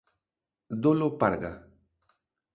[0.83, 1.53] Dolo Parga.